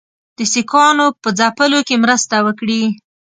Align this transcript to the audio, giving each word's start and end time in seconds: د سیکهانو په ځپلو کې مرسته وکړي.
د 0.37 0.39
سیکهانو 0.53 1.05
په 1.21 1.29
ځپلو 1.39 1.79
کې 1.87 1.95
مرسته 2.03 2.35
وکړي. 2.45 2.83